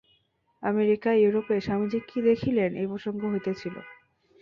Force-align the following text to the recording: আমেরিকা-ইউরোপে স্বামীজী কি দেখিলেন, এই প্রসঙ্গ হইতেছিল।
আমেরিকা-ইউরোপে 0.63 1.55
স্বামীজী 1.65 1.99
কি 2.09 2.19
দেখিলেন, 2.29 2.71
এই 2.75 2.87
প্রসঙ্গ 2.91 3.21
হইতেছিল। 3.33 3.75